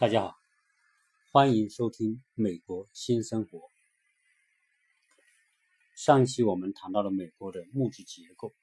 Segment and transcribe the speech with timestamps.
[0.00, 0.38] 大家好，
[1.32, 3.58] 欢迎收听《美国新生活》。
[5.96, 8.54] 上期我们谈到了美国的木质结构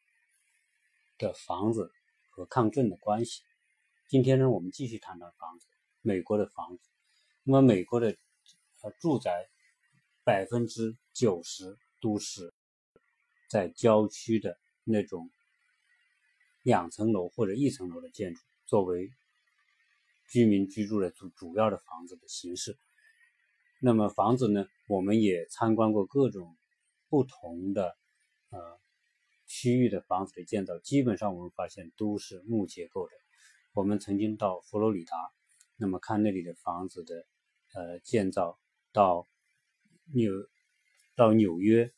[1.17, 1.91] 的房子
[2.29, 3.43] 和抗震的关系。
[4.07, 5.67] 今天呢，我们继续谈到房子，
[6.01, 6.89] 美国的房子。
[7.43, 8.15] 那么，美国的
[8.83, 9.49] 呃住宅
[10.23, 12.53] 百分之九十都是
[13.49, 15.29] 在郊区的那种
[16.63, 19.11] 两层楼或者一层楼的建筑，作为。
[20.27, 22.77] 居民居住的主主要的房子的形式，
[23.79, 24.65] 那么房子呢？
[24.87, 26.55] 我们也参观过各种
[27.09, 27.97] 不同的
[28.49, 28.79] 呃
[29.47, 33.13] 区域的房子的建造，基本上我们发现都是木结构的。
[33.73, 35.15] 我们曾经到佛罗里达，
[35.77, 37.25] 那么看那里的房子的
[37.73, 38.59] 呃建造，
[38.91, 39.27] 到
[40.13, 40.31] 纽
[41.15, 41.93] 到纽约，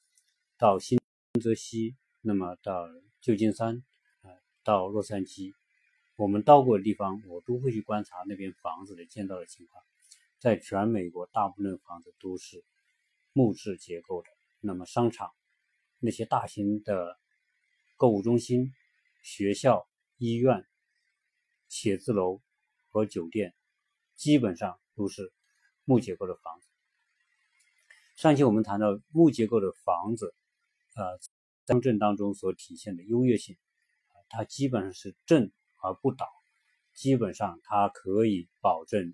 [0.57, 0.99] 到新
[1.41, 2.87] 泽西，那么到
[3.21, 3.83] 旧金山，
[4.21, 4.29] 啊，
[4.63, 5.53] 到洛杉矶。
[6.17, 9.83] 我们到过的地方，我都会去观察那边房子的建造的情况。
[10.39, 12.65] 在全美国，大部分房子都是
[13.33, 14.27] 木质结构的。
[14.59, 15.31] 那么，商场、
[15.99, 17.19] 那些大型的
[17.97, 18.73] 购物中心、
[19.21, 20.65] 学校、医院、
[21.69, 22.41] 写字楼
[22.89, 23.53] 和酒店，
[24.15, 25.31] 基本上都是
[25.85, 26.67] 木结构的房子。
[28.15, 30.33] 上期我们谈到木结构的房子，
[30.95, 31.19] 呃，
[31.67, 33.55] 乡镇当中所体现的优越性，
[34.29, 35.53] 它基本上是镇。
[35.81, 36.27] 而不倒，
[36.93, 39.13] 基本上它可以保证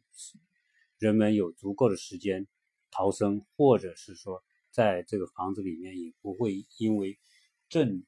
[0.97, 2.47] 人们有足够的时间
[2.92, 7.20] 逃生，或者是说在这个房子里面也不会因为
[7.70, 8.05] 震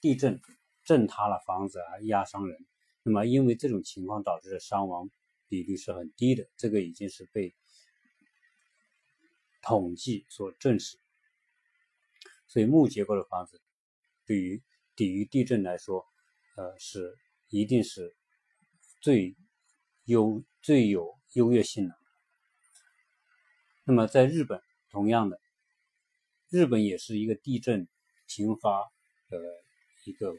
[0.00, 0.40] 地震
[0.84, 2.66] 震塌了房子而压伤人。
[3.02, 5.10] 那么因为这种情况导致的伤亡
[5.48, 7.54] 比例是很低的，这个已经是被
[9.62, 10.98] 统计所证实。
[12.48, 13.60] 所以木结构的房子
[14.24, 14.62] 对于
[14.94, 16.06] 抵御地震来说，
[16.56, 17.16] 呃是。
[17.48, 18.16] 一定是
[19.00, 19.36] 最
[20.04, 21.94] 优、最有优越性的。
[23.84, 25.40] 那么，在日本，同样的，
[26.48, 27.86] 日本也是一个地震
[28.26, 28.82] 频发
[29.28, 29.38] 的
[30.04, 30.34] 一个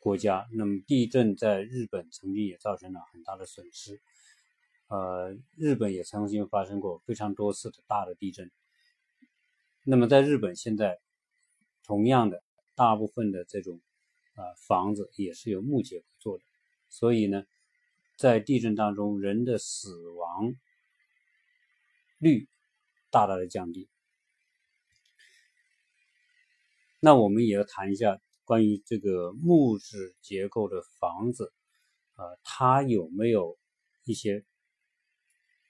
[0.00, 0.48] 国家。
[0.54, 4.00] 那么，地震在日本曾经也造成了很大的损失。
[4.86, 8.50] 呃，日本也曾经发生过非常多次的大的地震。
[9.84, 10.98] 那么，在日本现在，
[11.84, 12.42] 同样的，
[12.74, 13.80] 大部分的这种。
[14.38, 16.44] 啊，房子也是由木结构做的，
[16.88, 17.42] 所以呢，
[18.16, 20.54] 在地震当中，人的死亡
[22.18, 22.48] 率
[23.10, 23.88] 大大的降低。
[27.00, 31.52] 那我们也要谈一下关于这个木质结构的房子，
[32.14, 33.58] 啊，它有没有
[34.04, 34.44] 一些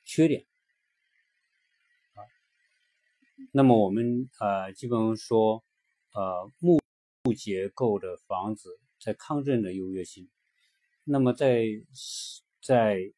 [0.04, 0.44] 缺点？
[2.12, 2.20] 啊，
[3.50, 5.64] 那么我们呃，基本上说，
[6.12, 6.78] 呃，木。
[7.24, 10.30] 木结构的房子在抗震的优越性，
[11.04, 11.66] 那么在
[12.62, 13.12] 在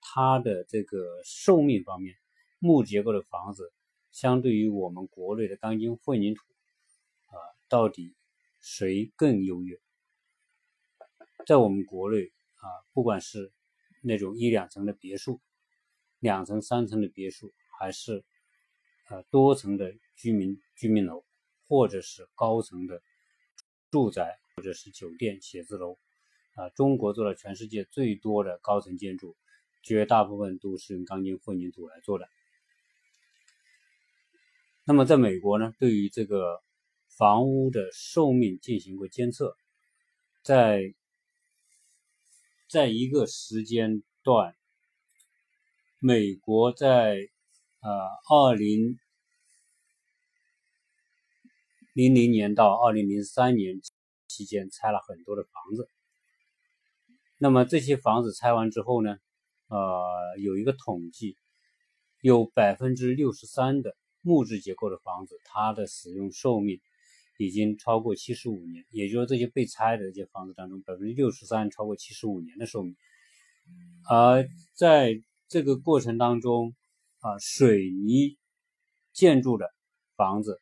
[0.00, 2.14] 它的这个寿命方面，
[2.58, 3.72] 木结构的房子
[4.12, 6.42] 相对于我们国内的钢筋混凝土
[7.26, 7.34] 啊，
[7.68, 8.14] 到底
[8.60, 9.80] 谁更优越？
[11.46, 13.52] 在我们国内啊，不管是
[14.02, 15.40] 那种一两层的别墅、
[16.20, 18.24] 两层、三层的别墅，还是
[19.08, 21.24] 呃多层的居民居民楼，
[21.66, 23.02] 或者是高层的。
[23.90, 25.98] 住宅或者是酒店、写字楼，
[26.54, 29.36] 啊，中国做了全世界最多的高层建筑，
[29.82, 32.28] 绝大部分都是用钢筋混凝土来做的。
[34.84, 36.62] 那么在美国呢，对于这个
[37.08, 39.56] 房屋的寿命进行过监测，
[40.42, 40.94] 在
[42.68, 44.54] 在一个时间段，
[45.98, 47.16] 美国在
[47.80, 47.90] 呃
[48.30, 48.98] 二零。
[51.98, 53.80] 零零年到二零零三年
[54.28, 55.88] 期间拆了很多的房子，
[57.38, 59.16] 那么这些房子拆完之后呢，
[59.66, 61.36] 呃，有一个统计，
[62.20, 66.78] 有百分之六十三的木质结构的房子，它的使用寿命
[67.36, 72.94] 已经超过七十五年，也就是这些被拆的这些房子当中，百分之六十三超过七十五年的寿命。
[74.08, 76.76] 而在这个过程当中，
[77.18, 78.38] 啊，水泥
[79.12, 79.68] 建筑的
[80.14, 80.60] 房子。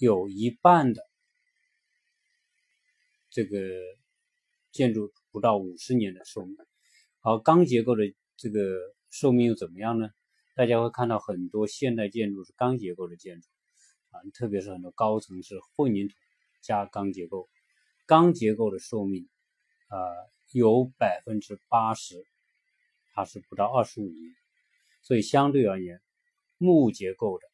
[0.00, 1.02] 有一半的
[3.28, 3.58] 这个
[4.72, 6.56] 建筑不到五十年的寿命，
[7.20, 8.04] 而钢结构的
[8.38, 8.78] 这个
[9.10, 10.08] 寿命又怎么样呢？
[10.54, 13.48] 大家会看到很多现代建筑是钢结构的建筑
[14.08, 16.14] 啊，特别是很多高层是混凝土
[16.62, 17.50] 加钢结构，
[18.06, 19.28] 钢结构的寿命
[19.88, 19.98] 啊
[20.52, 22.24] 有百分之八十，
[23.12, 24.34] 它是不到二十五年，
[25.02, 26.00] 所以相对而言，
[26.56, 27.49] 木结构的。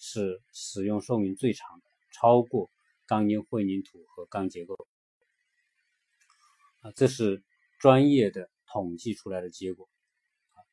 [0.00, 2.70] 是使用寿命最长的，超过
[3.06, 4.88] 钢筋混凝土和钢结构
[6.80, 7.44] 啊，这是
[7.78, 9.88] 专业的统计出来的结果。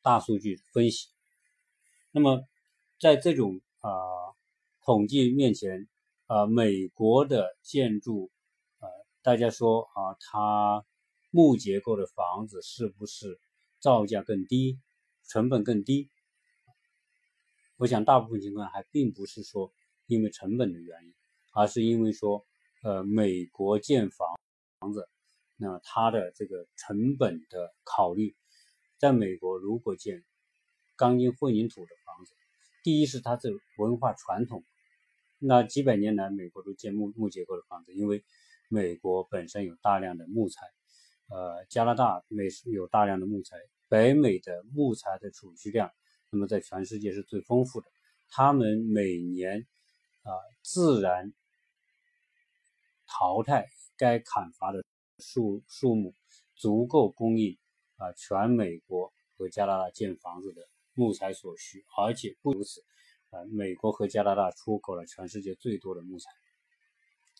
[0.02, 1.08] 大数据分析。
[2.10, 2.42] 那么
[2.98, 3.90] 在这种啊
[4.82, 5.86] 统计面前，
[6.26, 8.30] 啊美国的建筑，
[8.78, 8.88] 呃
[9.22, 10.86] 大家说啊它
[11.30, 13.38] 木结构的房子是不是
[13.78, 14.78] 造价更低，
[15.28, 16.08] 成本更低？
[17.78, 19.72] 我想大部分情况还并不是说
[20.06, 21.14] 因为成本的原因，
[21.52, 22.44] 而是因为说
[22.82, 24.28] 呃美国建房
[24.80, 25.08] 房子。
[25.60, 28.36] 那它的这个成本的考虑，
[28.96, 30.24] 在美国如果建
[30.96, 32.32] 钢筋混凝土的房子，
[32.84, 34.64] 第一是它这文化传统，
[35.40, 38.24] 那几百年来美国都建木木结构的房子，因为
[38.68, 40.64] 美国本身有大量的木材，
[41.28, 43.56] 呃，加拿大美有大量的木材，
[43.88, 45.90] 北美的木材的储蓄量，
[46.30, 47.86] 那么在全世界是最丰富的，
[48.28, 49.66] 他们每年
[50.22, 50.30] 啊
[50.62, 51.32] 自然
[53.06, 54.82] 淘汰该砍伐的。
[55.20, 56.14] 树树木
[56.54, 57.58] 足够供应
[57.96, 60.62] 啊全美国和加拿大建房子的
[60.94, 62.84] 木材所需，而且不如此，
[63.30, 66.30] 啊美国和加拿大出口了全世界最多的木材，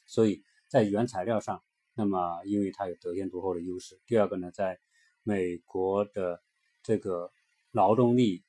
[0.07, 1.63] 所以在原材料上，
[1.95, 4.01] 那么因为它有得天独厚的优势。
[4.09, 4.81] 第二个呢，在
[5.23, 6.43] 美国的
[6.83, 7.31] 这个
[7.71, 8.43] 劳动力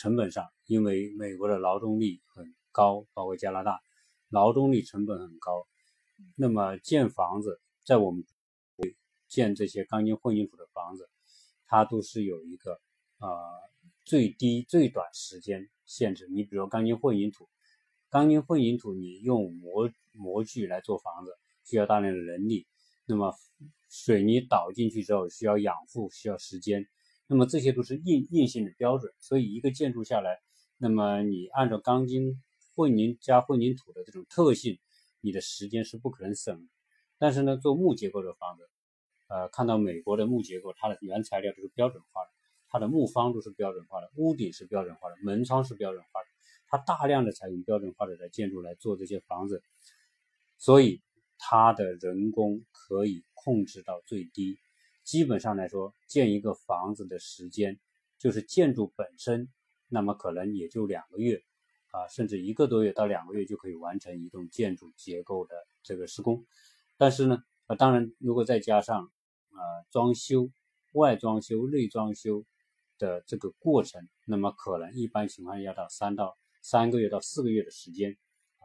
[0.00, 3.78] 成本上，因为美国的劳动力很高，包括加拿大
[4.30, 5.66] 劳动力成本很高，
[6.36, 7.60] 那么建房子。
[7.84, 8.24] 在我们
[9.28, 11.06] 建这些钢筋混凝土的房子，
[11.66, 12.80] 它都是有一个
[13.18, 13.28] 呃
[14.06, 16.26] 最低最短时间限制。
[16.28, 17.46] 你比如钢筋混凝土，
[18.08, 21.30] 钢筋混凝土你用模模具来做房子，
[21.66, 22.66] 需要大量的人力。
[23.04, 23.34] 那么
[23.90, 26.88] 水泥倒进去之后需要养护，需要时间。
[27.30, 29.14] 那么这些都是硬硬性的标准。
[29.20, 30.40] 所以一个建筑下来，
[30.78, 32.42] 那么你按照钢筋
[32.74, 34.80] 混凝加混凝土的这种特性，
[35.20, 36.68] 你的时间是不可能省。
[37.18, 38.68] 但是呢，做木结构的房子，
[39.28, 42.30] 呃，看到美国的木结构，它的原材料都是标准化的，
[42.68, 46.26] 它的木方都是标准化的，屋顶是标准化的，门窗是标准化的，
[46.66, 49.62] 它大量的采用标准化的建筑来做这些房子，
[50.58, 51.00] 所以
[51.38, 54.58] 它的人工可以控制到最低。
[55.10, 57.80] 基本上来说，建一个房子的时间，
[58.16, 59.48] 就是建筑本身，
[59.88, 61.42] 那么可能也就两个月，
[61.90, 66.46] 啊，甚至一个多月到两个月就可以完成一栋建筑结构的这个施工。
[66.96, 69.10] 但是呢，啊，当然，如果再加上，
[69.50, 69.58] 呃，
[69.90, 70.48] 装修、
[70.92, 72.44] 外装修、内装修
[72.96, 78.16] 的这个过程，那么可能一般情况下要到三到三个月到四个月的时间。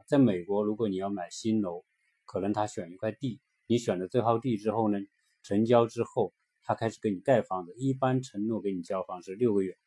[0.06, 1.83] 在美国，如果你要买新楼，
[2.24, 5.00] 可能他选一块地，你选了这套地之后呢，
[5.45, 6.33] 成交之后，
[6.63, 9.77] 他开始给你盖房子，一般承诺给你交房是六个月。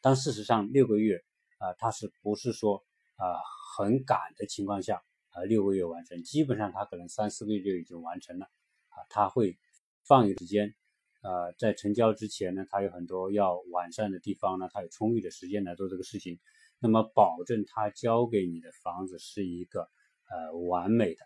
[0.00, 1.22] 但事实上，六个月
[1.58, 2.84] 啊，他是不是说
[3.16, 3.34] 啊
[3.76, 5.02] 很赶的情况下？
[5.30, 8.46] 啊，六个月完成，基本上他可能三四个月就已经完成了。
[8.88, 9.58] 啊，他会
[10.04, 10.74] 放一个时间，
[11.22, 16.38] 呃，在成交之前呢，他有很多要完善的地方呢，他有充裕的时间来做这个事情。
[16.80, 19.88] 那么，保证他交给你的房子是一个
[20.30, 21.24] 呃完美的，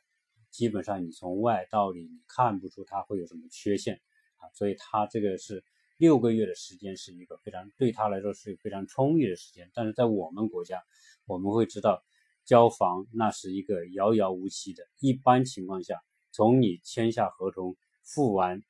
[0.54, 4.00] 基本上你从外到里你看不出它会有什么缺陷
[4.36, 4.46] 啊。
[4.54, 5.64] 所以，他这个是
[5.96, 9.68] 六个月的时间是一个非常对他来说是非常充裕的时间。
[9.74, 10.80] 但是在我们国家，
[11.26, 12.02] 我们会知道。
[12.46, 18.62] 交房那是一个遥遥无期的，一般情况下，从你签下合同、付完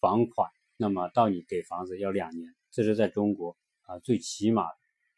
[0.00, 4.64] 房款，那么到你给房子要两年，这是在中国啊最起码，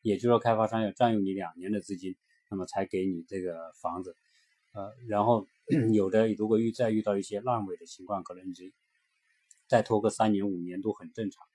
[0.02, 2.14] 也就是说开发商要占用你两年的资金，
[2.50, 4.14] 那么才给你这个房子，
[4.75, 5.46] 呃，然后
[5.94, 8.64] 有的如果遇再遇到一些烂尾的情况，可能就
[9.68, 11.46] 再拖个三年五年都很正常。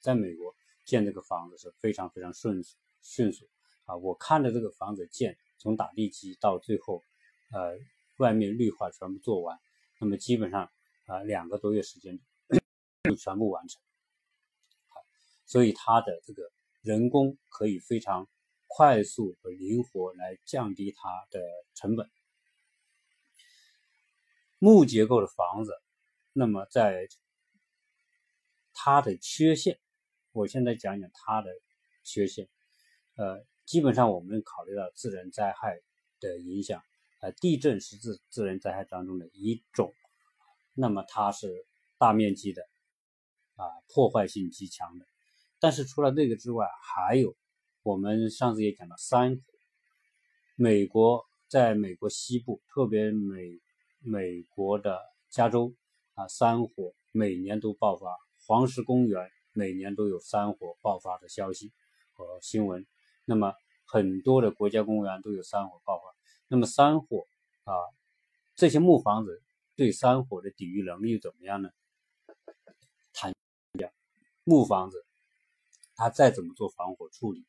[0.00, 2.62] 在美国建这个房子是非常非常顺
[3.02, 3.48] 迅速
[3.84, 5.36] 啊，我看着这个房子建。
[5.62, 7.04] 从打地基到最后，
[7.52, 7.78] 呃，
[8.16, 9.60] 外面绿化全部做完，
[10.00, 10.70] 那么基本上
[11.04, 12.18] 啊两个多月时间
[13.04, 13.82] 就全部完成。
[14.88, 15.02] 好，
[15.44, 16.50] 所以它的这个
[16.80, 18.26] 人工可以非常
[18.68, 21.42] 快速和灵活来降低它的
[21.74, 22.08] 成本。
[24.60, 25.72] 木结构的房子，
[26.32, 27.08] 那么在
[28.72, 29.80] 它的缺陷，
[30.30, 31.50] 我现在讲讲它的
[32.04, 32.48] 缺陷，
[33.16, 33.44] 呃。
[33.66, 35.80] 基本上我们考虑到自然灾害
[36.18, 36.82] 的影响，
[37.20, 39.94] 呃，地震是自自然灾害当中的一种，
[40.74, 41.64] 那么它是
[41.96, 42.68] 大面积的，
[43.54, 45.06] 啊，破坏性极强的。
[45.60, 47.36] 但是除了那个之外，还有
[47.84, 49.42] 我们上次也讲到山火，
[50.56, 53.56] 美国在美国西部，特别美
[54.00, 55.74] 美国的加州
[56.14, 58.16] 啊，山火每年都爆发，
[58.46, 61.72] 黄石公园每年都有山火爆发的消息
[62.12, 62.86] 和新闻。
[63.24, 63.54] 那么
[63.84, 66.04] 很多的国家公园都有山火爆发。
[66.48, 67.26] 那么山火
[67.64, 67.72] 啊，
[68.56, 69.42] 这些木房子
[69.76, 71.70] 对山火的抵御能力怎么样呢？
[73.12, 73.32] 谈
[74.44, 75.04] 木房子
[75.94, 77.44] 它再怎么做防火处理，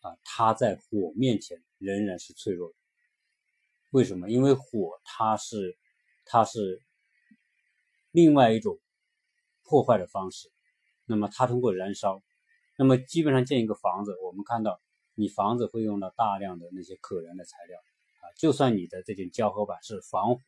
[0.00, 2.74] 啊，它在火面前仍然是脆弱的。
[3.94, 4.28] 为什么？
[4.28, 5.78] 因为火它是
[6.24, 6.82] 它是
[8.10, 8.76] 另外一种
[9.62, 10.50] 破坏的方式。
[11.06, 12.20] 那么它通过燃烧，
[12.76, 14.80] 那么基本上建一个房子，我们看到
[15.14, 20.42] 你房子会用到大量的那些可燃的材料啊，就算你的这件胶合板是防火，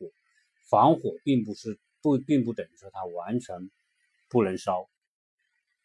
[0.69, 3.71] 防火并不是不并不等于说它完全
[4.27, 4.89] 不能烧。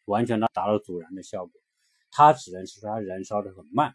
[0.07, 1.61] 完全达达到阻燃的效果，
[2.11, 3.95] 它只能是说它燃烧的很慢。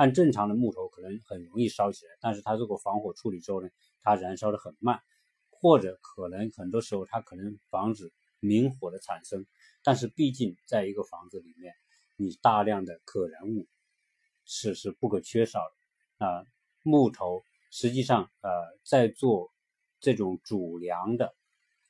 [0.00, 3.68] 按正常的木头可能很容易烧起来，但是它如果防火处理之后呢，
[4.00, 4.98] 它燃烧的很慢，
[5.50, 9.44] 或者可能很多时候它可能防止明火的产生。
[9.82, 11.74] 但是毕竟在一个房子里面，
[12.16, 13.66] 你大量的可燃物
[14.46, 15.60] 是是不可缺少
[16.18, 16.46] 的啊。
[16.82, 18.50] 木头实际上呃
[18.82, 19.52] 在做
[20.00, 21.34] 这种主梁的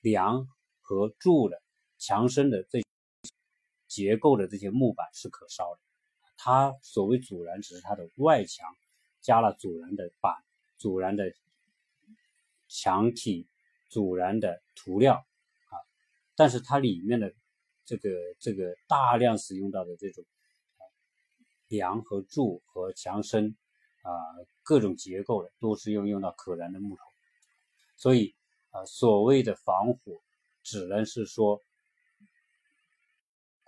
[0.01, 0.49] 梁
[0.81, 1.63] 和柱的
[1.97, 2.83] 墙身的这。
[3.87, 5.81] 结构的这些木板是可烧的，
[6.43, 8.67] 它所谓阻燃只是它的外墙
[9.21, 10.35] 加了阻燃的板、
[10.79, 11.35] 阻燃的
[12.67, 13.47] 墙体、
[13.91, 15.75] 阻燃的涂料啊，
[16.35, 17.35] 但是它里面的
[17.85, 20.25] 这个这个大量使用到的这种
[21.69, 23.55] 梁和柱和墙身
[24.01, 24.11] 啊
[24.63, 27.03] 各种结构的都是用用到可燃的木头，
[27.97, 28.35] 所以
[28.71, 30.23] 啊所谓的防火
[30.63, 31.61] 只能是说。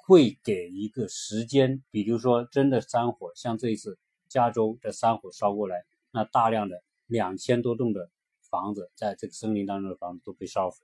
[0.04, 8.10] 会给一个时间，比如说真的山火，像这一次加州的山火烧过来，那大量的两千多栋的
[8.50, 10.76] 房子，在这个森林当中的房子都被烧毁，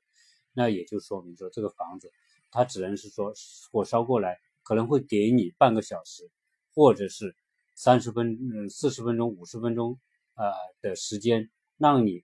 [0.53, 2.13] 那也就说明说这个房子
[2.53, 3.33] 它只能是说
[3.73, 6.31] 火烧过来可能会给你半个小时，
[6.73, 7.35] 或者是
[7.75, 9.99] 三十分嗯四十分钟五十分钟
[10.35, 12.23] 啊的时间让你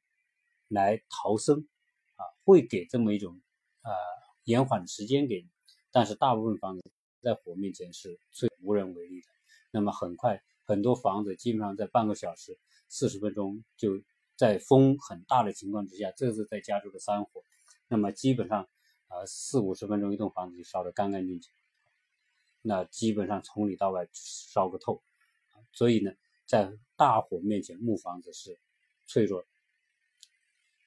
[0.68, 1.66] 来逃生
[2.14, 3.42] 啊，会给这么一种
[3.82, 3.90] 啊
[4.44, 5.53] 延缓时间给你。
[5.94, 6.82] 但是大部分房子
[7.20, 9.28] 在火面前是最无人为力的。
[9.70, 12.58] 那么很快，很多房子基本上在半个小时、
[12.88, 14.02] 四十分钟就
[14.34, 17.44] 在风很大的情况之下，这是在加州的山火。
[17.86, 18.68] 那么基本上，
[19.06, 21.52] 呃，四五十分钟一栋房子就烧得干干净净，
[22.60, 25.00] 那基本上从里到外烧个透。
[25.70, 26.10] 所以呢，
[26.44, 28.58] 在大火面前，木房子是
[29.06, 29.44] 脆弱。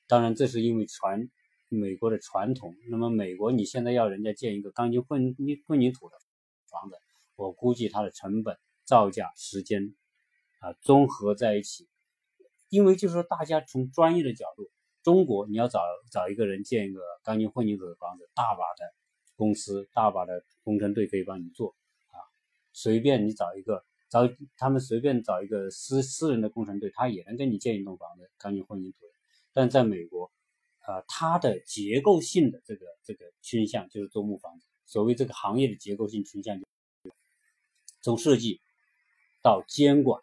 [0.05, 1.29] 当然，这是因为传。
[1.69, 6.15] 美国的传统，那么美国你现在要人家建一个钢筋混凝混凝土的
[6.69, 6.95] 房子，
[7.36, 9.93] 我估计它的成本、造价、时间
[10.59, 11.88] 啊综合在一起，
[12.69, 14.69] 因为就是说大家从专业的角度，
[15.03, 18.93] 中国你要找找一个人建一个钢筋混凝土的房子，大把的
[19.36, 21.75] 公司、大把的工程队可以帮你做
[22.12, 22.24] 啊，
[22.71, 24.21] 随便你找一个找
[24.55, 29.13] 他们随便找一个私私人的工程队，他也能给你建一栋房子钢筋混凝土的，
[29.51, 30.31] 但在美国。
[30.88, 34.65] 呃，它的结构性的这个这个倾向就是做木房子。
[34.86, 36.65] 所谓这个行业的结构性倾向就，
[38.01, 38.62] 从设计
[39.44, 40.22] 到监管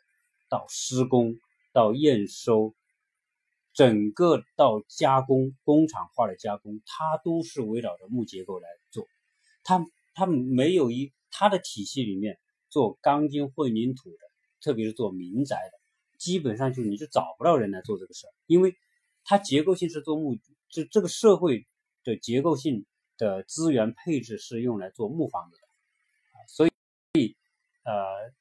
[0.49, 1.37] 到施工
[1.75, 2.75] 到验收，
[3.75, 9.07] 整个到加工工厂化的加工，它都是围绕着木结构来做。
[9.65, 12.39] 它它没有一它的体系里面
[12.71, 14.17] 做钢筋混凝土的，
[14.63, 15.79] 特别是做民宅的，
[16.17, 18.75] 基本上就你就找不到人来做这个事儿，因为
[19.25, 20.39] 它结构性是做木。
[20.75, 21.69] 就这个社会
[22.03, 22.85] 的结构性
[23.17, 25.63] 的资源配置是用来做木房子的，
[26.49, 27.37] 所以，
[27.85, 27.93] 呃，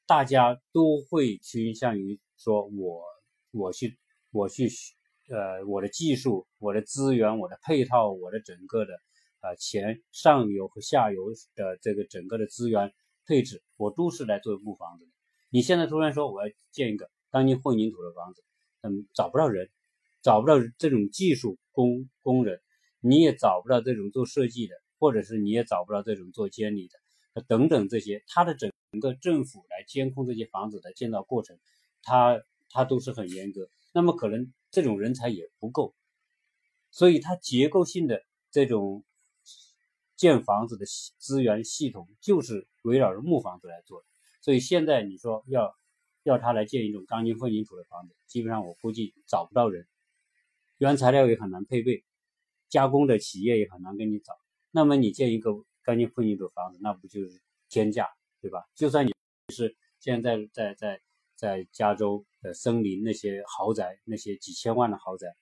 [0.04, 3.04] 大家都会倾向于说，我
[3.52, 3.96] 我去
[4.32, 4.68] 我去，
[5.28, 8.94] 呃，我的技术、我的资源、我的配套、我的整个的
[9.40, 12.92] 呃前上游和下游的这个整个的资源
[13.26, 15.12] 配置，我都是来做木房子的。
[15.50, 18.42] 你现在突然说我要建一个钢筋混凝土的房子，
[18.80, 19.70] 嗯，找不到人。
[20.24, 22.62] 找不到这种技术工工人，
[23.00, 31.58] 你也找不到这种做设计的，或者是你也找不到这种做监理的，等等这些，它的整个政府来监控这些房子的建造过程，
[32.02, 33.68] 它它都是很严格。
[33.92, 35.94] 那么可能这种人才也不够，
[36.90, 39.04] 所以它结构性的这种
[40.16, 40.86] 建房子的
[41.18, 44.06] 资源系统就是围绕着木房子来做的。
[44.40, 45.76] 所以现在你说要
[46.22, 49.86] 要他来建一种钢筋混凝土的房子，基本上我估计找不到人。
[50.78, 52.04] 原材料也很难配备，
[52.68, 54.32] 加工的企业也很难给你找。
[54.72, 55.52] 那么你建一个
[55.82, 58.08] 钢筋混凝土房子，那不就是天价，
[58.40, 58.64] 对吧？
[58.74, 59.12] 就算你
[59.52, 61.00] 是现在在在
[61.36, 65.36] 在加州的森林那些豪宅，那些几千万的豪宅，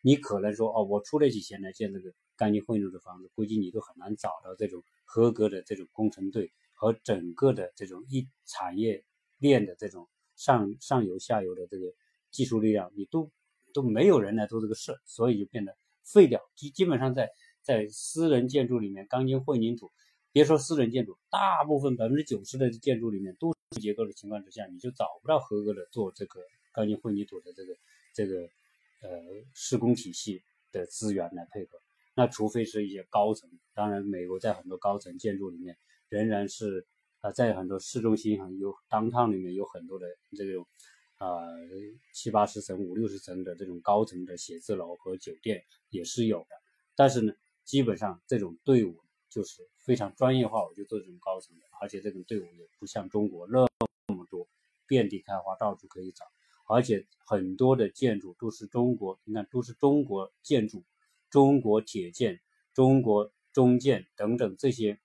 [0.00, 9.04] 你可能说哦，我出得起钱来建这个钢筋混凝土的房子，估计你都很难找到这种合格的这种工程队和整个的这种一产业
[9.36, 11.92] 链的这种上上游下游的这个
[12.30, 13.30] 技术力量，你都。
[13.74, 16.40] 都没有人来做这个事，所以就变得废掉。
[16.54, 19.90] 基基本上在在私人建筑里面，钢筋混凝土
[20.32, 26.40] 别说私人建筑，大部分百分之九十的建筑里面都是结构的情况之下，你就找不到合格的做这个
[26.72, 27.76] 钢筋混凝土的这个
[28.14, 28.42] 这个
[29.02, 29.10] 呃
[29.52, 31.78] 施工体系的资源来配合。
[32.14, 35.76] 那除非是一些高层，当然美国在很多高层建筑里面
[36.08, 36.86] 仍然是
[37.20, 40.64] 啊，在很多市中心很有当趟里面有很多的这种。
[41.24, 41.56] 呃，
[42.12, 46.48] 七八十层、五六十层的这种高层的写字楼和酒店也是有的，
[46.94, 47.32] 但是呢，
[47.64, 49.00] 基本上这种队伍
[49.30, 53.66] 就是非常专业化，我就做这种高层的，而且这种队伍也不像中国那
[54.14, 54.46] 么多，
[54.86, 56.26] 遍地开花，到处可以找，
[56.66, 60.84] 而且很多的建筑都是中国，你看都是中国建筑、
[61.30, 62.38] 中国铁建、
[62.74, 65.00] 中国中建等等这些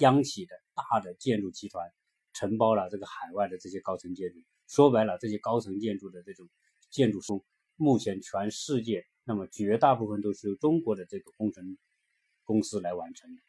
[0.00, 1.90] 央企的大的建筑集团
[2.34, 4.40] 承包了这个海外的这些高层建筑。
[4.66, 6.48] 说白了，这些高层建筑的这种
[6.90, 7.44] 建筑中，
[7.76, 11.76] 目前全世界那么绝大部分都是由中国的这个工程
[12.44, 13.42] 公司来完成的。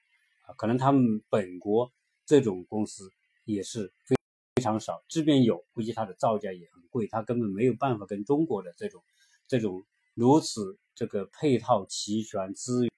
[0.46, 1.92] 啊，可能他们本国
[2.26, 3.10] 这种公司
[3.44, 4.16] 也是非
[4.62, 9.04] 常少，即便有，估计它的造价也很贵，它根本没有办法跟中国的这种
[9.48, 12.92] 这种如此这个配套齐全、资源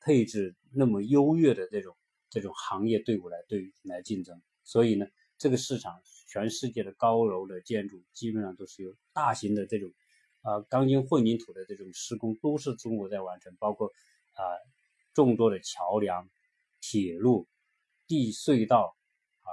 [0.00, 1.96] 配置那么优越的这种
[2.30, 5.06] 这种行业队伍来对来竞争，所以呢，
[5.44, 6.00] 这个市场。
[6.26, 9.92] 全世界的高楼的建筑基本上都是由大型的这种
[10.40, 13.88] 啊钢筋混凝土的这种施工都是中国在完成，包括
[14.32, 14.42] 啊
[15.12, 16.28] 众多的桥梁、
[16.80, 17.46] 铁路、
[18.08, 18.96] 地隧道
[19.42, 19.48] 啊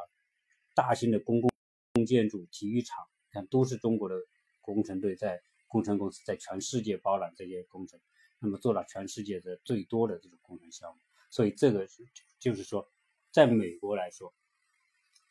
[0.74, 4.16] 大型的公共建筑、体育场，看都是中国的
[4.62, 8.00] 工程队在工程公司在全世界包揽这些工程，
[8.40, 12.08] 那么做了全世界的最多的这种工程项目，所以这个是
[12.40, 12.90] 就是说，
[13.30, 14.34] 在美国来说。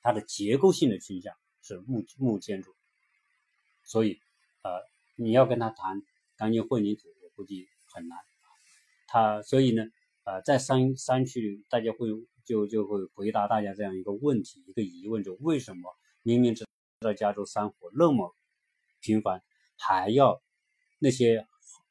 [0.03, 2.75] 它的结构性的倾向是木木建筑，
[3.85, 4.19] 所以，
[4.63, 4.71] 呃，
[5.17, 6.03] 你要跟他谈
[6.37, 8.19] 钢筋混凝土，我估计很难。
[9.07, 9.85] 他所以呢，
[10.25, 12.09] 呃，在山山区，大家会
[12.45, 16.65] 就就会回答大家这样一个问题，一个疑问：就为什么明明知
[17.01, 18.35] 道加州山火那么
[19.01, 19.43] 频繁，
[19.77, 20.41] 还要
[20.99, 21.47] 那些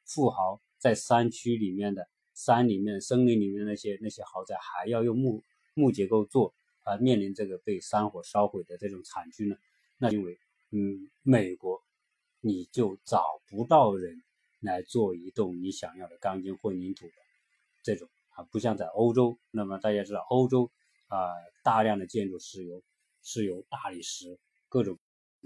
[0.06, 5.44] 富豪在山区里面的山里面、森林里面的那些那些豪宅，还要用木
[5.76, 6.56] 木结构做？
[6.90, 9.56] 啊，面临这个被山火烧毁的这种惨剧呢，
[10.00, 10.40] 那因为，
[10.72, 11.84] 嗯，美国
[12.42, 14.24] 你就找不到人
[14.60, 17.14] 来做一栋你想要的钢筋混凝土的
[17.84, 20.72] 这种啊，不像在欧洲，那么大家知道，欧洲
[21.10, 21.30] 啊，
[21.64, 22.82] 大量的建筑是由
[23.22, 24.98] 是由大理石各种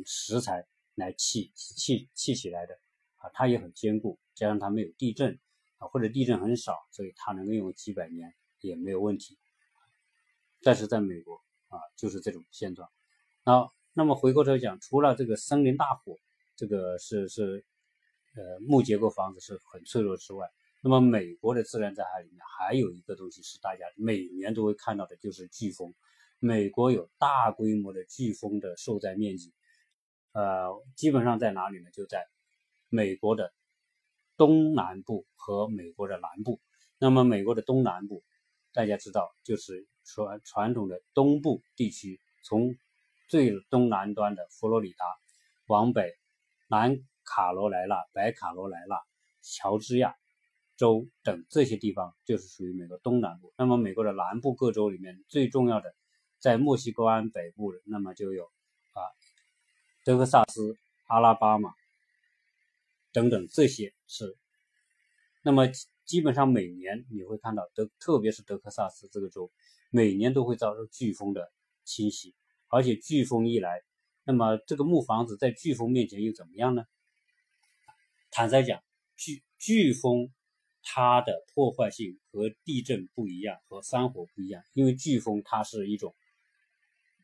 [0.05, 2.73] 石材来砌砌砌起来的
[3.17, 5.37] 啊，它也很坚固，加上它没有地震
[5.77, 9.37] 啊，或者地震很少，所以它能够用几百年也没有问题。
[10.63, 11.35] 但是在美国
[11.67, 12.89] 啊，就是这种现状。
[13.43, 16.17] 那那么回过头讲，除了这个森林大火，
[16.55, 17.65] 这个是是
[18.35, 20.47] 呃木结构房子是很脆弱之外，
[20.81, 25.93] 那么美国的自然灾害里面还有一个东西是大家每年都会看到的，就是飓风。
[26.39, 29.53] 美国有大规模的飓风的受灾面积，
[30.31, 31.91] 呃，基本上在哪里呢？
[31.91, 32.25] 就在
[32.89, 33.53] 美国的
[34.37, 36.61] 东南部和美国的南部。
[36.99, 38.23] 那么美国的东南部，
[38.71, 39.85] 大家知道就是。
[40.05, 42.75] 传传统的东部地区，从
[43.27, 45.05] 最东南端的佛罗里达
[45.67, 46.13] 往北，
[46.67, 48.99] 南卡罗来纳、北卡罗来纳、
[49.41, 50.15] 乔治亚
[50.75, 53.53] 州等这些地方，就是属于美国东南部。
[53.57, 55.95] 那么美国的南部各州里面最重要的，
[56.39, 59.01] 在墨西哥湾北部的，那么就有啊
[60.03, 61.73] 德克萨斯、阿拉巴马
[63.11, 64.37] 等等这些是。
[65.43, 65.67] 那么
[66.05, 69.49] 基本上每年你会看到德，特别是德克萨斯这个州。
[69.95, 71.51] 每年都会遭受飓风的
[71.83, 72.33] 侵袭，
[72.67, 73.83] 而且飓风一来，
[74.23, 76.83] 那么这个木房子在飓风面前又怎么样呢？
[78.31, 78.83] 坦率讲，
[79.15, 80.33] 飓飓风
[80.81, 86.15] 它的破坏性和地震不一样，和山火不一样，因为飓风它是一种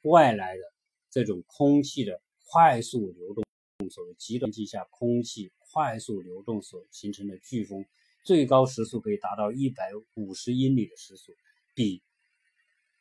[0.04, 0.62] 外来的
[1.10, 3.44] 这种空气的快速流动，
[3.90, 7.84] 所谓极端气下空气快速流动所形成的飓风，
[8.24, 11.36] 最高时速可以达到一百五十英里的时速，
[11.74, 12.04] 比。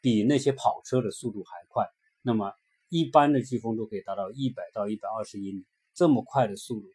[0.08, 1.86] 比那些跑车的速度还快，
[2.22, 2.54] 那么
[2.88, 6.88] 一般的飓风都可以达到一百到一百二十英里这么快的速度，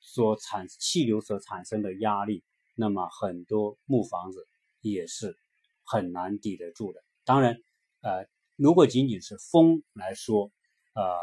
[0.00, 2.42] 所产气流所产生的压力，
[2.74, 4.46] 那么很多木房子
[4.80, 5.36] 也是
[5.84, 7.04] 很难抵得住的。
[7.26, 7.60] 当然，
[8.00, 8.26] 呃，
[8.56, 10.50] 如果仅仅是风来说，
[10.94, 11.14] 呃，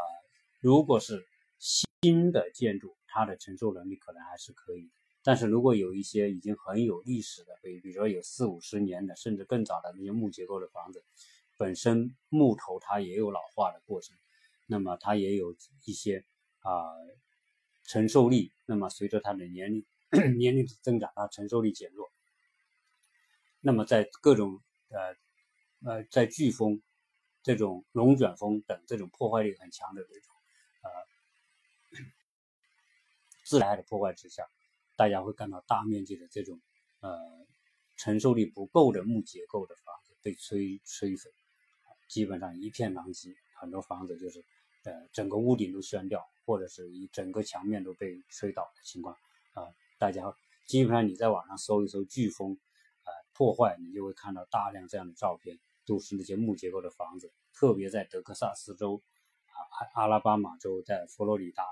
[0.60, 1.26] 如果是
[1.58, 4.88] 新的建筑，它的承受能力可能还是可以。
[5.22, 11.04] 但是如果有一些已经很有历史的，比比如说有四五十年的，甚至更早的那些木结构的房子，
[11.56, 14.16] 本身木头它也有老化的过程，
[14.66, 15.54] 那么它也有
[15.84, 16.24] 一些
[16.60, 16.94] 啊
[17.84, 19.84] 承受力，那么随着它的年龄
[20.38, 22.10] 年龄的增长，它承受力减弱。
[23.60, 25.16] 那么在各种呃
[25.84, 26.80] 呃，在飓风、
[27.42, 30.34] 这种龙卷风等这种破坏力很强的这种
[30.82, 30.90] 呃
[33.44, 34.48] 自然的破坏之下，
[34.98, 36.60] 大家会看到大面积的这种
[36.98, 37.16] 呃
[37.96, 41.30] 承受力不够的木结构的房子被摧摧毁，
[42.08, 44.44] 基本上一片狼藉，很多房子就是
[44.82, 49.14] 呃整个屋顶都掀掉，或者是一整个墙面都被吹倒的情况
[49.54, 49.62] 啊，
[49.98, 50.34] 大家
[50.66, 52.58] 基本上你在网上搜一搜飓风。
[53.04, 55.56] 啊破坏，你就会看到大量这样的照片，
[55.86, 59.00] 都是那些木结构的房子，特别在德克萨斯州、
[59.46, 59.56] 啊
[59.94, 61.62] 阿拉巴马州、在佛罗里达，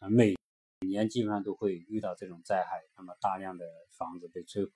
[0.00, 0.36] 啊美
[0.84, 3.64] 每年基本上都会遇到这种灾害，那么大量的
[3.96, 4.70] 房子被摧毁。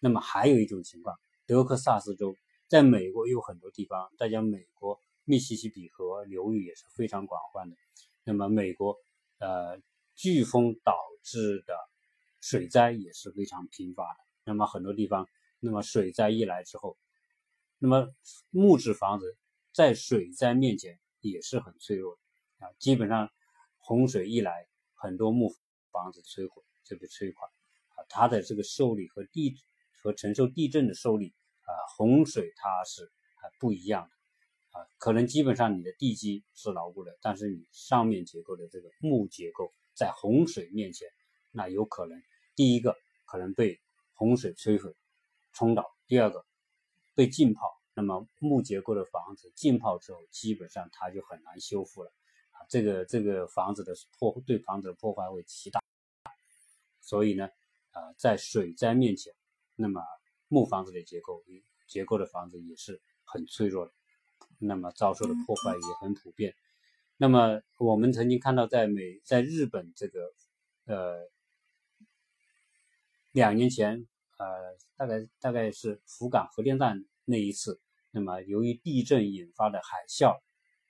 [0.00, 2.36] 那么还有一种情况，德克萨斯州
[2.68, 7.76] 在美国有很多地方，大家美国密西西比河流域也是非常广泛的。
[8.22, 8.96] 那么美国
[9.38, 9.80] 呃
[10.16, 10.94] 飓风导
[11.24, 11.74] 致的
[12.40, 14.20] 水灾也是非常频发的。
[14.44, 15.26] 那么很多地方。
[15.60, 16.96] 那么水灾一来之后，
[17.78, 18.14] 那么
[18.50, 19.36] 木质房子
[19.72, 22.70] 在水灾面前也是很脆弱的啊。
[22.78, 23.28] 基本上
[23.76, 24.68] 洪水一来，
[24.98, 25.48] 很多木
[25.90, 27.48] 房子摧毁就被摧垮
[27.96, 28.04] 啊。
[28.08, 29.56] 它的这个受力和地
[30.02, 31.32] 和承受地震的受力
[31.62, 34.86] 啊，洪水它是啊不一样的啊。
[34.98, 41.08] 可能基本上你的地基是牢固的，但是你上面结构的这个木结构在洪水面前，
[41.52, 42.20] 那有可能
[42.54, 43.80] 第一个可能被
[44.12, 44.94] 洪水摧毁。
[45.54, 46.44] 冲倒，第二个
[47.16, 47.60] 被浸泡，
[47.94, 52.12] 那么木结构的房子浸泡之后，基本上它就很难修复了。
[52.68, 55.82] 这个这个房子的破对房子的破坏会极大，
[57.00, 57.48] 所以呢，
[57.90, 59.34] 啊，在水灾面前，
[59.74, 60.02] 那么
[60.48, 61.42] 木房子的结构
[61.86, 63.92] 结构的房子也是很脆弱的，
[64.58, 66.54] 那么遭受的破坏也很普遍。
[67.16, 70.32] 那么我们曾经看到，在美在日本这个
[70.84, 71.28] 呃
[73.32, 74.06] 两年前。
[74.40, 74.46] 呃，
[74.96, 77.80] 大概大概是福冈核电站那一次，
[78.12, 80.38] 那么由于地震引发的海啸，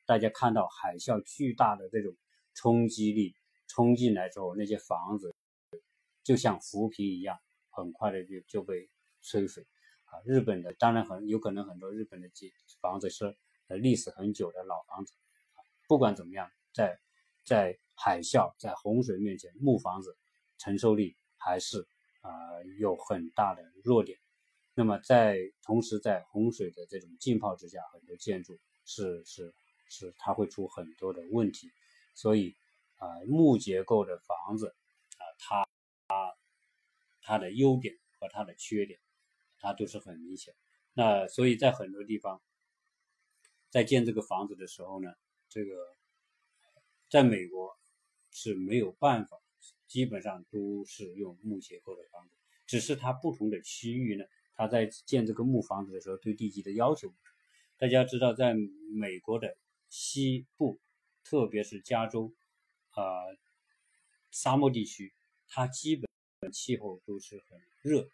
[0.08, 2.16] 大家看到海啸巨大的这种
[2.54, 5.34] 冲击力冲进来之后，那些房子
[6.24, 8.88] 就像浮萍一样，很快的就就被
[9.22, 9.66] 摧毁。
[10.06, 15.12] 啊，日本的当然很有可能很多日本的几房子是呃历史很久的老房子，
[15.86, 16.98] 不管怎么样，在
[17.44, 20.16] 在海啸在洪水面前，木房子
[20.56, 21.86] 承受力还是。
[22.20, 22.32] 啊，
[22.80, 24.18] 有很大的弱点。
[24.74, 29.54] 那么在同时，在洪水的这种浸泡之下，很多建筑是是
[29.88, 31.70] 是，它会出很多的问题。
[32.14, 32.54] 所以
[32.96, 34.74] 啊，木结构的房子
[35.16, 35.68] 啊，它
[36.08, 36.36] 它
[37.20, 38.98] 它的优点和它的缺点，
[39.58, 40.54] 它都是很明显。
[40.92, 42.42] 那所以在很多地方，
[43.70, 45.12] 在建这个房子的时候呢，
[45.48, 45.96] 这个
[47.08, 47.76] 在美国
[48.30, 49.40] 是没有办法。
[49.86, 52.34] 基本上都是用木结构的房子，
[52.66, 54.24] 只是它不同的区域呢，
[54.54, 57.32] 它在建这个木房子的时候对地基的要求不同。
[57.78, 58.54] 大家知道，在
[58.92, 59.56] 美国的
[59.88, 60.80] 西部，
[61.24, 62.32] 特别是加州，
[62.90, 63.02] 啊，
[64.30, 65.14] 沙漠地区，
[65.48, 68.08] 它基本气候都是很热，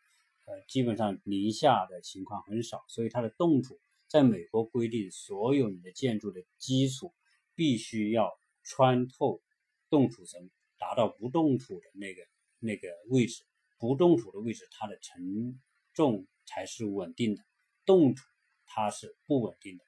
[0.45, 7.15] 呃，基本上零下的情况很少，所以它的冻土，在美国规定，所有你的建筑的基础
[7.55, 8.31] 必须要
[8.63, 9.43] 穿透
[9.89, 10.51] 冻土层。
[10.77, 12.27] 达到不冻土的那个
[12.59, 13.47] 那个位置，
[13.79, 15.59] 不冻土的位置，它的承
[15.95, 17.43] 重才是稳定的，
[17.87, 18.23] 冻土
[18.67, 19.85] 它是不稳定的。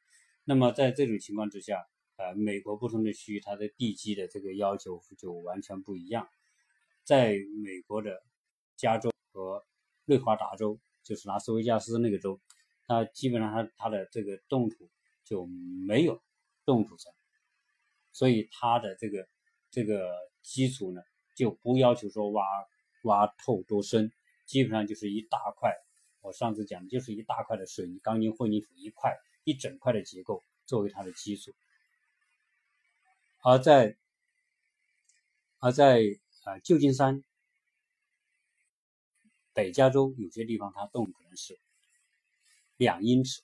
[0.46, 6.26] 那么在这种情况之下，呃，美国不同的区域它的地基的这个要求就完全不一样。
[7.04, 8.22] 在美国的
[8.76, 9.62] 加州和
[10.06, 12.40] 内华达州，就是拉斯维加斯那个州，
[12.86, 14.88] 它基本上它它的这个冻土
[15.24, 15.44] 就
[15.86, 16.22] 没有
[16.64, 17.12] 冻土层，
[18.12, 19.28] 所以它的这个
[19.70, 20.14] 这个。
[20.46, 21.00] 基础呢
[21.34, 22.44] 就不要求说挖
[23.02, 24.12] 挖透多深，
[24.46, 25.74] 基本上就是一大块。
[26.20, 29.12] 我上次讲的就是一大块的水泥、钢筋混凝土一块
[29.46, 31.54] 一整块的结构作为它的基础。
[33.42, 33.96] 而在
[35.60, 36.00] 而在
[36.44, 37.22] 啊旧金山、
[39.54, 41.58] 北加州有些地方，它洞可能是
[42.76, 43.42] 两英尺，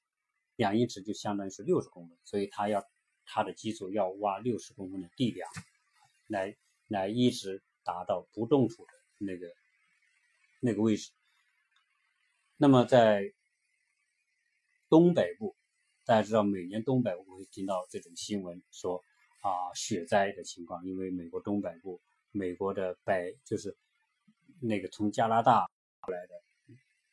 [0.57, 2.85] 两英尺就相当于是六十公分，所以它要
[3.25, 5.49] 它的基础要挖六十公分的地梁
[6.27, 6.57] 来。
[6.89, 9.47] 来一直达到不冻土的那个
[10.61, 11.11] 那个位置。
[12.59, 13.33] 那么在
[14.91, 15.57] 东北部，
[16.05, 19.05] 大家知道每年东北部会听到这种新闻，说
[19.41, 22.01] 啊雪灾的情况，因为美国东北部，
[22.33, 23.77] 美国的北就是
[24.61, 25.69] 那个从加拿大
[26.01, 26.35] 过来的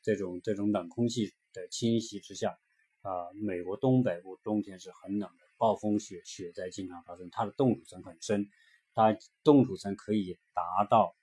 [0.02, 2.58] 这种这种冷空气的侵袭之下，
[3.02, 8.50] 啊美国东北部冬天是很冷的，暴风雪雪灾经常发生，它的冻土层很深。
[8.96, 11.16] 它冻土层可以达到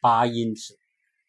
[0.00, 0.76] 八英尺，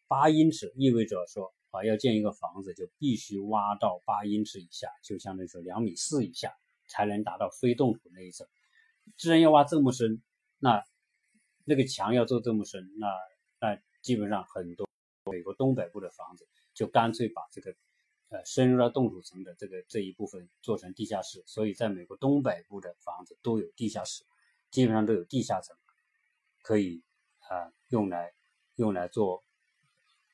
[0.08, 8.46] 八英尺意味着说啊，要建一个房子就必须挖到八英尺以下，就相当于说两米四以下才能达到非冻土那一层。
[9.16, 10.22] 既然要挖这么深，
[10.58, 10.82] 那
[11.64, 13.06] 那个墙要做这么深，那
[13.60, 14.88] 那基本上很多
[15.30, 17.74] 美国东北部的房子就干脆把这个
[18.30, 21.42] 呃深入到冻土层的这个这一部分做成地下室。
[21.46, 24.24] 所以在美国东北部的房子都有地下室，
[24.70, 25.76] 基本上都有地下层，
[26.62, 27.02] 可以
[27.40, 28.32] 啊用来
[28.76, 29.44] 用来做。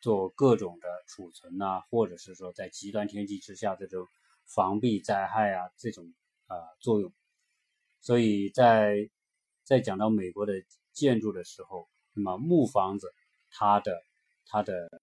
[0.05, 4.07] 做各种的储存啊，或者是说在极端天气之下这种
[4.45, 6.13] 防避灾害啊这种
[6.47, 7.11] 啊作用，
[8.03, 9.09] 所以在
[9.65, 10.63] 在讲到美国的
[10.93, 13.15] 建筑的时候，那么木房子
[13.51, 13.99] 它的
[14.45, 15.01] 它的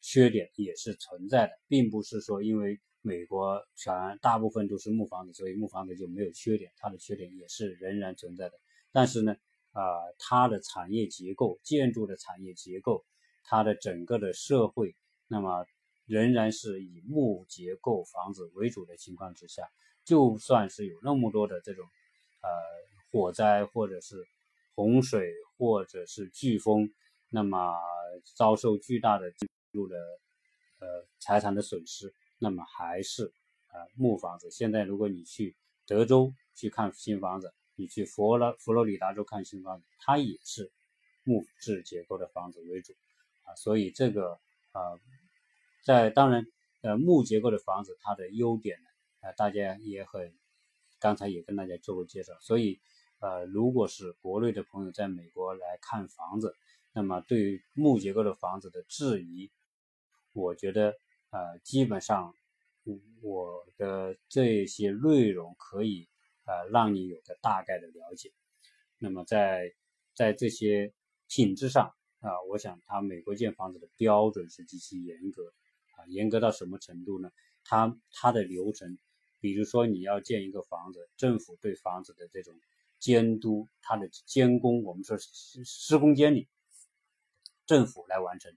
[0.00, 8.58] 缺点也是存在的，并不是说因为美国全大部分都是木房子，所以木房子就没有缺点，它的缺点也是仍然存在的。
[8.92, 9.36] 但是呢，
[9.72, 9.82] 啊，
[10.18, 13.04] 它的产业结构，建筑的产业结构。
[13.48, 14.94] 它的整个的社会，
[15.28, 15.64] 那么
[16.04, 19.62] 仍然是以木结构房子为主的情况之下，
[20.04, 21.86] 就算是有那么多的这种
[22.42, 22.50] 呃
[23.12, 24.26] 火灾，或者是
[24.74, 26.92] 洪水，或者是飓风，
[27.30, 27.76] 那么
[28.34, 29.32] 遭受巨大的
[29.70, 29.96] 入的
[30.80, 33.32] 呃财产的损失，那么还是
[33.68, 34.50] 呃木房子。
[34.50, 35.54] 现在如果你去
[35.86, 40.70] 德州去看新房子，你去佛罗佛罗里达州看新房子，它也是
[41.22, 42.94] 木质结构的房子为主。
[43.46, 44.40] 啊，所以这个
[44.72, 44.98] 啊，
[45.84, 46.44] 在当然，
[46.82, 48.88] 呃，木结构的房子它的优点呢，
[49.20, 50.34] 啊，大家也很，
[50.98, 52.32] 刚才也跟大家做过介绍。
[52.40, 52.80] 所以，
[53.20, 56.56] 呃，如果是国内的朋友在美国来看房子，
[56.92, 59.52] 那么对于木结构的房子的质疑，
[60.32, 60.98] 我觉得，
[61.30, 62.34] 呃，基本上
[63.22, 66.08] 我的这些内容可以，
[66.46, 68.32] 呃，让你有个大概的了解。
[68.98, 69.72] 那么在
[70.14, 70.92] 在这些
[71.28, 71.94] 品质上。
[72.26, 75.54] 啊，我想它美国建房子的标准是极其严格，
[75.94, 77.30] 啊，严格到什么程度呢？
[77.62, 78.98] 它它的流程，
[79.38, 82.58] 比如说你要建一个房子，政府对房子的这种
[82.98, 86.48] 监督，它的监工，我们说施施工监理，
[87.64, 88.52] 政府来完成。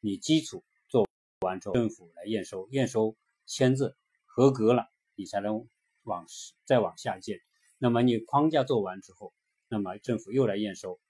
[0.00, 1.08] 你基础做
[1.40, 5.66] 完之后，政府来验收，验收签字合格了，你才能
[6.02, 6.26] 往
[6.66, 7.40] 再往下建。
[7.78, 9.32] 那么你框架做完之后，
[9.68, 11.00] 那么政府又来验收。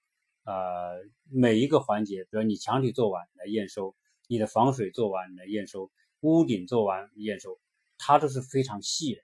[0.44, 3.96] 呃，每一个环节，比如你墙体做完来验收，
[4.28, 7.58] 你的防水做完来验收，屋顶做完验收，
[7.96, 9.22] 它都是非常细的。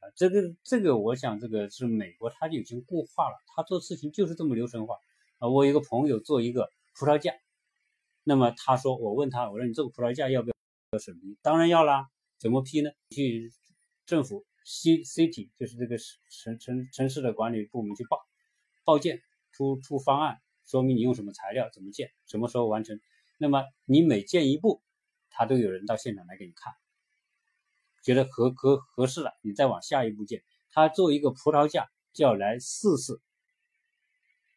[0.00, 4.96] 啊，这个这个，我想这个是美国，它就已经固化了，他做事情就是这么流程化。
[5.38, 7.32] 啊，我有个朋友做一个葡萄架，
[8.22, 11.38] 那么他说，我问他，我说你这个葡萄架要不要审批？
[11.40, 12.90] 当然要啦，怎么批呢？
[13.08, 13.50] 去
[14.04, 15.96] 政府 C City，就是这个
[16.30, 18.18] 城城城市的管理部门去报
[18.84, 20.38] 报建，出出方案。
[20.68, 23.00] 说明你用什么材料，怎么建，什么时候完成。
[23.38, 24.82] 那么你每建一步，
[25.30, 26.74] 他都有人到现场来给你看，
[28.02, 30.44] 觉得合合合适了，你再往下一步建。
[30.70, 33.22] 他做一个葡萄架就要来四次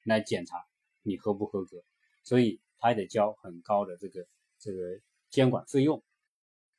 [0.03, 0.57] 来检查
[1.01, 1.81] 你合不合格，
[2.25, 4.27] 所以他还得交很高的这个
[4.59, 6.03] 这个监管费用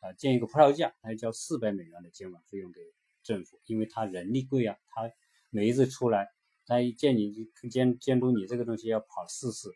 [0.00, 0.12] 啊。
[0.12, 2.82] 建一个葡萄架还要交四百美元的监管费用给
[3.22, 5.10] 政府，因为他人力贵啊，他
[5.48, 6.28] 每一次出来。
[6.66, 9.72] 他一见你监监督你这个东西要跑四次，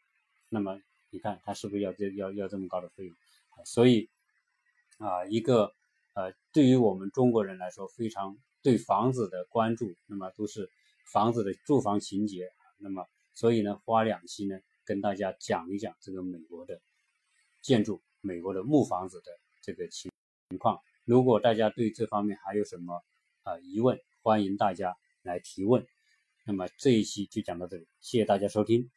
[0.48, 3.16] 那么你看他是不是要这要要这么高的费用？
[3.64, 4.08] 所以
[4.98, 5.74] 啊，一个
[6.14, 10.70] 呃，对于我们中国人来说，非常对房子的关注，那么都是
[11.12, 12.50] 房子的住房情节。
[12.78, 16.80] 那么所以呢，花两期呢，跟大家讲一讲这个美国的
[17.62, 20.10] 建筑，美国的木房子的这个情
[20.50, 20.80] 情况。
[21.04, 23.02] 如果大家对这方面还有什么
[23.42, 25.86] 啊疑问，欢迎大家来提问。
[26.46, 28.88] 那么这一期就讲到这里，谢谢大家收听。